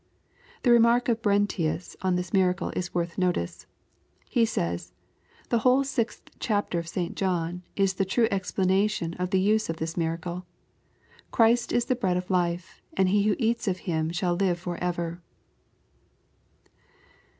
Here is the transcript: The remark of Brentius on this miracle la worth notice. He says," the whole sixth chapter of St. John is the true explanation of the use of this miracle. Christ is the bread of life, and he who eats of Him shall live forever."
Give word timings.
The 0.63 0.71
remark 0.71 1.09
of 1.09 1.21
Brentius 1.21 1.95
on 2.01 2.15
this 2.15 2.33
miracle 2.33 2.73
la 2.75 2.81
worth 2.91 3.19
notice. 3.19 3.67
He 4.27 4.45
says," 4.45 4.93
the 5.49 5.59
whole 5.59 5.83
sixth 5.83 6.23
chapter 6.39 6.79
of 6.79 6.87
St. 6.87 7.15
John 7.15 7.61
is 7.75 7.93
the 7.93 8.03
true 8.03 8.27
explanation 8.31 9.13
of 9.19 9.29
the 9.29 9.39
use 9.39 9.69
of 9.69 9.77
this 9.77 9.95
miracle. 9.95 10.47
Christ 11.29 11.71
is 11.71 11.85
the 11.85 11.95
bread 11.95 12.17
of 12.17 12.31
life, 12.31 12.81
and 12.97 13.09
he 13.09 13.21
who 13.27 13.35
eats 13.37 13.67
of 13.67 13.77
Him 13.85 14.09
shall 14.09 14.33
live 14.33 14.57
forever." 14.59 15.21